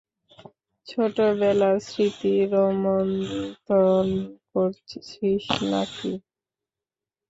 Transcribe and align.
ছোটবেলার 0.87 1.77
স্মৃতি 1.87 2.33
রোমন্থন 2.53 4.07
করছিস 4.51 5.43
না-কি? 5.63 6.11